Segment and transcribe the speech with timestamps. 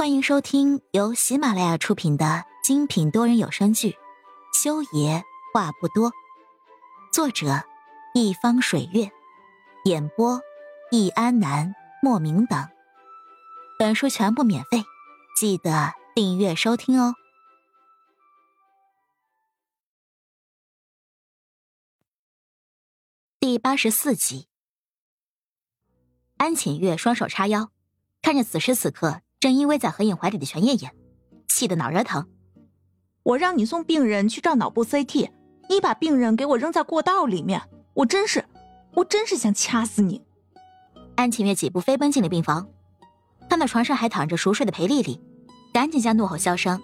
[0.00, 3.90] 欢迎收听由喜马拉雅出品的精品多人有声剧
[4.50, 5.22] 《修爷
[5.52, 6.10] 话不多》，
[7.12, 7.62] 作者：
[8.14, 9.12] 一方水月，
[9.84, 10.40] 演播：
[10.90, 12.66] 易安南、莫名等。
[13.78, 14.84] 本书全部免费，
[15.38, 17.14] 记得订阅收听哦。
[23.38, 24.48] 第八十四集，
[26.38, 27.70] 安浅月双手叉腰，
[28.22, 29.20] 看着此时此刻。
[29.40, 30.94] 正依偎在何影怀里的全艳艳，
[31.48, 32.26] 气得脑仁疼。
[33.22, 35.30] 我让你送病人去照脑部 CT，
[35.70, 37.62] 你把病人给我扔在过道里面，
[37.94, 38.44] 我真是，
[38.92, 40.20] 我真是想掐死你！
[41.16, 42.68] 安晴月几步飞奔进了病房，
[43.48, 45.18] 看到床上还躺着熟睡的裴丽丽，
[45.72, 46.78] 赶紧将怒吼消声，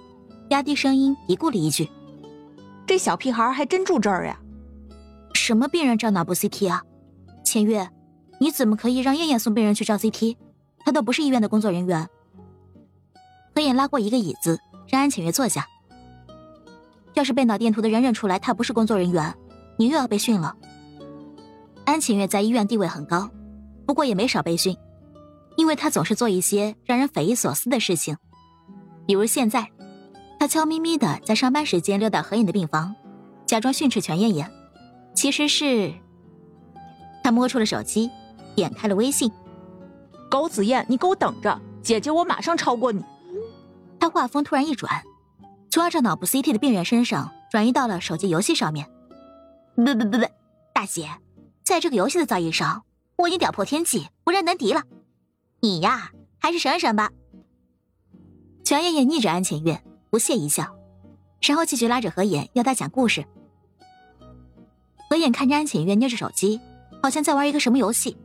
[0.48, 1.90] 压低声音嘀咕了一句
[2.86, 4.40] ：“这小屁孩还真住这儿呀？
[5.34, 6.82] 什么病人照脑部 CT 啊？
[7.44, 7.90] 浅月，
[8.40, 10.38] 你怎么可以让燕燕送病人去照 CT？
[10.78, 12.08] 她都不是医院的工作人员。”
[13.56, 15.66] 何眼拉过一个椅子，让安浅月坐下。
[17.14, 19.34] 要是被脑电图的人认出来他不是工作人员，
[19.78, 20.54] 你又要被训了。
[21.86, 23.30] 安浅月在医院地位很高，
[23.86, 24.76] 不过也没少被训，
[25.56, 28.18] 因为他总是做一些让人匪夷所思的事情。
[29.06, 29.70] 比如现在，
[30.38, 32.94] 他悄咪咪的在上班时间溜到何影的病房，
[33.46, 34.52] 假装训斥全艳艳，
[35.14, 35.94] 其实是
[37.24, 38.10] 他摸出了手机，
[38.54, 39.32] 点开了微信。
[40.30, 43.02] 高子燕，你给我等着，姐姐我马上超过你。
[43.98, 45.02] 他话锋突然一转，
[45.70, 48.88] 从要照脑部 CT 的病人身上转移到了手机游戏上面。
[49.74, 50.26] 不不不不，
[50.72, 51.08] 大姐，
[51.62, 52.84] 在这个游戏的造诣上，
[53.16, 54.82] 我已经屌破天际，无人能敌了。
[55.60, 57.10] 你呀，还是省省吧。
[58.64, 60.76] 全艳艳逆着安浅月，不屑一笑，
[61.42, 63.24] 然后继续拉着何眼要他讲故事。
[65.08, 66.60] 何眼看着安浅月捏着手机，
[67.02, 68.16] 好像在玩一个什么游戏，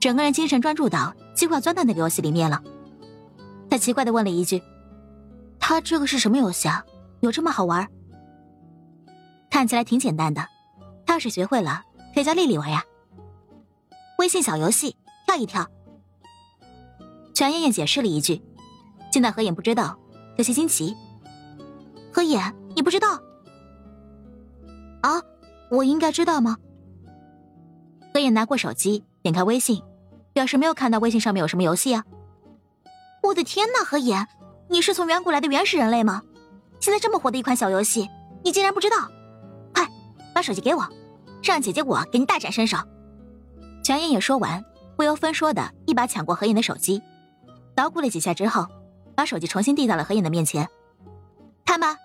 [0.00, 2.62] 整个人精神专注到几乎要钻到那个游戏里面了。
[3.70, 4.62] 他奇怪的问了一句。
[5.70, 6.84] 他这个是什么游戏啊？
[7.20, 7.88] 有这么好玩？
[9.48, 10.44] 看起来挺简单的，
[11.06, 12.84] 他要是学会了，可以叫丽丽玩呀。
[14.18, 15.64] 微信小游戏，跳一跳。
[17.32, 18.42] 全艳艳解释了一句，
[19.12, 19.96] 现在何眼不知道，
[20.38, 20.96] 有些惊奇。
[22.12, 23.22] 何眼，你不知道？
[25.02, 25.22] 啊，
[25.70, 26.58] 我应该知道吗？
[28.12, 29.80] 何眼拿过手机，点开微信，
[30.32, 32.04] 表示没有看到微信上面有什么游戏啊。
[33.22, 34.26] 我的天呐，何眼！
[34.70, 36.22] 你是从远古来的原始人类吗？
[36.78, 38.08] 现在这么火的一款小游戏，
[38.44, 38.96] 你竟然不知道？
[39.74, 39.84] 快
[40.32, 40.88] 把手机给我，
[41.42, 42.78] 让姐姐我给你大展身手。
[43.82, 44.64] 全妍也说完，
[44.96, 47.02] 不由分说的一把抢过何影的手机，
[47.74, 48.64] 捣鼓了几下之后，
[49.16, 50.68] 把手机重新递到了何影的面前。
[51.64, 51.96] 看吧，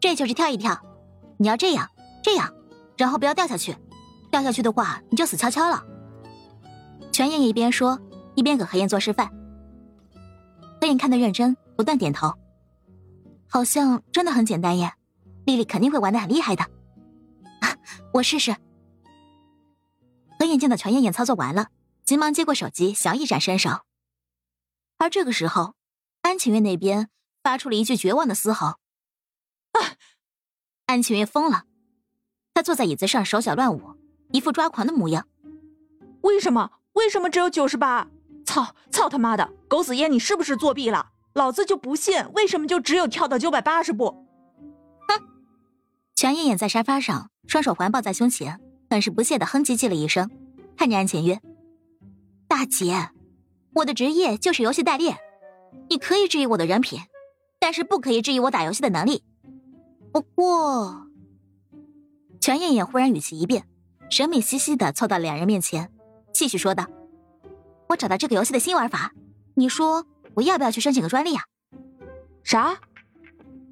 [0.00, 0.76] 这就是跳一跳，
[1.36, 1.88] 你要这样
[2.20, 2.52] 这样，
[2.96, 3.76] 然后不要掉下去，
[4.28, 5.84] 掉下去的话你就死翘翘了。
[7.12, 7.96] 全妍一边说，
[8.34, 9.30] 一边给何影做示范。
[10.80, 11.56] 何影看得认真。
[11.78, 12.36] 不断点头，
[13.48, 14.94] 好像真的很简单耶，
[15.46, 16.68] 丽丽肯定会玩的很厉害的。
[18.14, 18.56] 我试试。
[20.40, 21.68] 何眼见到全艳艳操作完了，
[22.04, 23.82] 急忙接过手机，想一展身手。
[24.96, 25.76] 而这个时候，
[26.22, 27.10] 安晴月那边
[27.44, 28.78] 发出了一句绝望的嘶吼
[29.70, 29.94] ：“啊！”
[30.86, 31.62] 安晴月疯了，
[32.54, 33.94] 她坐在椅子上手脚乱舞，
[34.32, 35.28] 一副抓狂的模样。
[36.22, 36.72] 为什么？
[36.94, 38.08] 为什么只有九十八？
[38.44, 38.74] 操！
[38.90, 39.52] 操他妈的！
[39.68, 41.12] 狗子烟，你是不是作弊了？
[41.38, 44.26] 老子就不信，为什么就只有跳到九百八十步？
[45.06, 45.22] 哼！
[46.16, 48.60] 全艳艳在沙发上，双手环抱在胸前，
[48.90, 50.28] 很是不屑的哼唧唧了一声，
[50.76, 51.40] 看着安浅月
[52.48, 53.10] ：“大姐，
[53.74, 55.16] 我的职业就是游戏代练，
[55.88, 56.98] 你可以质疑我的人品，
[57.60, 59.22] 但是不可以质疑我打游戏的能力。
[60.12, 61.06] 不过……”
[62.42, 63.68] 全艳艳忽然语气一变，
[64.10, 65.92] 神秘兮兮的凑到两人面前，
[66.32, 66.84] 继续说道
[67.90, 69.12] ：“我找到这个游戏的新玩法，
[69.54, 70.04] 你说？”
[70.38, 71.42] 我要不要去申请个专利啊？
[72.44, 72.78] 啥？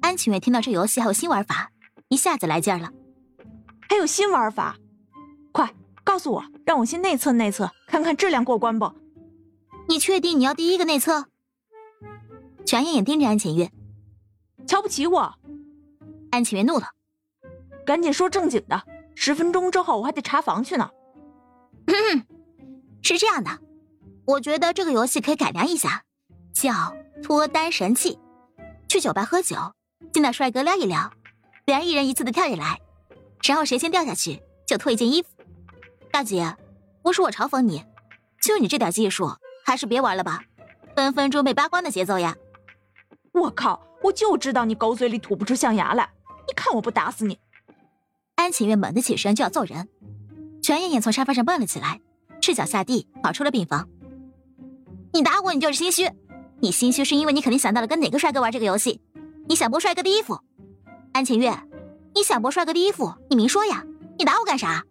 [0.01, 1.71] 安晴月听到这游戏还有新玩法，
[2.09, 2.91] 一下子来劲儿了。
[3.89, 4.75] 还有新玩法？
[5.53, 5.73] 快
[6.03, 8.91] 告诉我，让我先内测内测，看看质量过关不？
[9.87, 11.27] 你确定你要第一个内测？
[12.65, 13.71] 全眼眼盯着安晴月，
[14.67, 15.35] 瞧不起我？
[16.31, 16.91] 安晴月怒了，
[17.85, 18.83] 赶紧说正经的，
[19.15, 20.89] 十分钟之后我还得查房去呢。
[23.01, 23.51] 是这样的，
[24.25, 26.03] 我觉得这个游戏可以改良一下。
[26.59, 28.17] 叫脱单神器，
[28.89, 29.55] 去酒吧喝酒，
[30.11, 31.11] 见到帅哥撩一撩，
[31.65, 32.81] 两人一人一次的跳起来，
[33.47, 35.29] 然后谁先掉下去就脱一件衣服。
[36.11, 36.57] 大姐，
[37.03, 37.85] 不是我嘲讽你，
[38.41, 39.29] 就你这点技术，
[39.67, 40.41] 还是别玩了吧，
[40.95, 42.35] 分分钟被扒光的节奏呀！
[43.33, 46.09] 我靠，我就知道你狗嘴里吐不出象牙来，
[46.47, 47.37] 你看我不打死你！
[48.35, 49.87] 安晴月猛地起身就要揍人，
[50.63, 52.01] 全艳艳从沙发上蹦了起来，
[52.41, 53.87] 赤脚下地跑出了病房。
[55.13, 56.11] 你打我，你就是心虚。
[56.59, 58.99] 你心虚是因为你肯定想到了跟哪个帅哥玩这个游戏，
[59.47, 60.39] 你想剥帅哥的衣服。
[61.13, 61.53] 安晴月，
[62.15, 63.83] 你想剥帅哥的衣服，你明说呀！
[64.17, 64.83] 你打我干啥？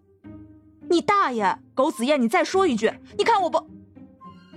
[0.89, 1.59] 你大爷！
[1.75, 3.61] 狗子燕，你再说一句，你看我不……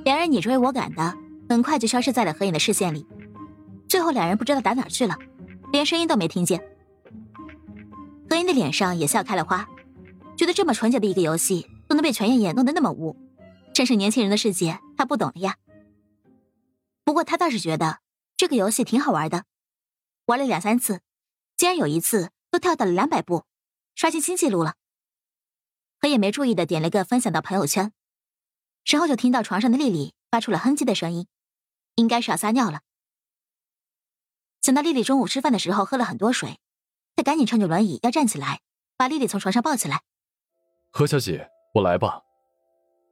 [0.06, 1.18] 两人你追我赶的，
[1.50, 3.06] 很快就消失在了何影的视线里。
[3.88, 5.18] 最后两人不知道打哪去了，
[5.72, 6.62] 连声音都没听见。
[8.30, 9.68] 何影的脸上也笑开了花，
[10.38, 13.16] 觉得这么纯洁的一个游戏都能被全艳艳弄得那么污，
[13.74, 15.56] 真是年轻人的世界，他不懂了呀。
[17.10, 18.02] 不过他倒是觉得
[18.38, 19.46] 这个游戏挺好玩的，
[20.26, 21.02] 玩了两三次，
[21.58, 23.48] 竟然有一次都跳到了两百步，
[23.96, 24.76] 刷新新纪录了。
[25.98, 27.92] 可也没注意的点了个分享到朋友圈，
[28.86, 31.26] 然后就听到床上的丽丽发出了哼唧的声音，
[31.96, 32.82] 应该是要撒尿了。
[34.62, 36.60] 想到丽丽中午吃饭的时候喝了很多水，
[37.16, 38.62] 他赶紧撑着轮椅要站起来，
[38.98, 40.04] 把丽丽从床上抱起来。
[40.92, 42.22] 何小姐，我来吧。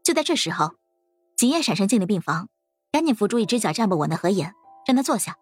[0.03, 0.75] 就在这时候，
[1.35, 2.47] 景夜闪身进了病房。
[2.97, 4.55] 赶紧扶住一只脚站不稳的何言，
[4.87, 5.35] 让他坐下。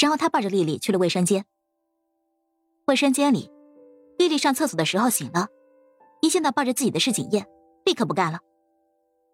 [0.00, 1.44] 然后他抱着丽丽去了卫生间。
[2.86, 3.50] 卫生间里，
[4.16, 5.48] 丽丽上厕所的时候醒了，
[6.22, 7.46] 一见到抱着自己的是景夜，
[7.84, 8.38] 立刻不干了。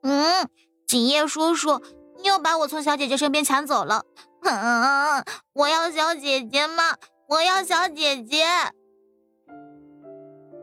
[0.03, 0.49] 嗯，
[0.89, 1.81] 景夜叔叔，
[2.17, 4.05] 你又把我从小姐姐身边抢走了。
[4.43, 6.97] 嗯，我要小姐姐嘛，
[7.29, 8.45] 我要小姐姐。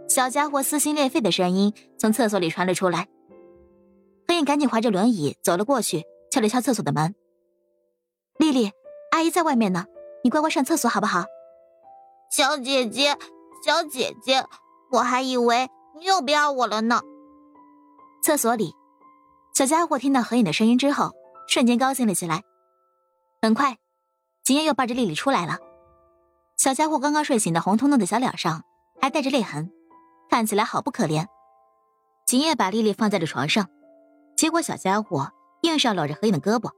[0.09, 3.07] 小家伙撕心裂肺的声音从厕所里传了出来。
[4.27, 6.03] 何言赶紧划着轮椅走了过去。
[6.29, 7.15] 敲了敲厕所的门，
[8.37, 8.71] 丽丽，
[9.11, 9.85] 阿姨在外面呢，
[10.23, 11.25] 你乖乖上厕所好不好？
[12.29, 13.17] 小姐姐，
[13.65, 14.45] 小姐姐，
[14.91, 17.01] 我还以为你又不要我了呢。
[18.21, 18.73] 厕所里，
[19.55, 21.13] 小家伙听到何影的声音之后，
[21.47, 22.43] 瞬间高兴了起来。
[23.41, 23.77] 很快，
[24.43, 25.57] 景夜又抱着丽丽出来了。
[26.57, 28.63] 小家伙刚刚睡醒的红彤彤的小脸上
[28.99, 29.71] 还带着泪痕，
[30.29, 31.25] 看起来好不可怜。
[32.25, 33.69] 景夜把丽丽放在了床上，
[34.35, 35.31] 结果小家伙。
[35.61, 36.71] 硬是要搂着何影的胳膊，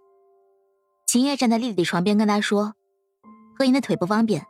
[1.06, 2.76] 秦叶站在丽丽的床边跟她说
[3.58, 4.46] ：“何影的腿不方便，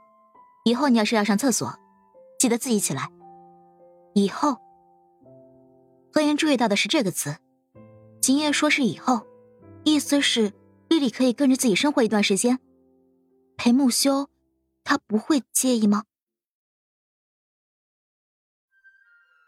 [0.66, 1.74] 以后你要是要上厕所，
[2.40, 3.10] 记得自己起来。”
[4.14, 4.58] 以后，
[6.12, 7.38] 何影注意到的是这个词，
[8.22, 9.26] 秦叶说是以后，
[9.84, 10.54] 意思是
[10.90, 12.60] 丽丽可以跟着自己生活一段时间，
[13.56, 14.30] 陪木修，
[14.84, 16.04] 他不会介意吗？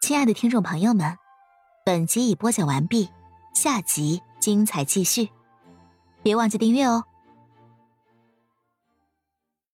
[0.01, 1.17] 亲爱的听众朋友们，
[1.85, 3.09] 本集已播讲完毕，
[3.53, 4.21] 下集。
[4.41, 5.29] 精彩继续，
[6.23, 7.05] 别忘记订阅哦。